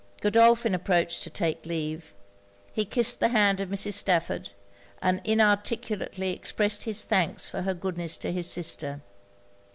[0.19, 2.15] Godolphin approached to take leave.
[2.73, 3.93] He kissed the hand of Mrs.
[3.93, 4.49] Stafford,
[4.99, 9.01] and inarticulately expressed his thanks for her goodness to his sister.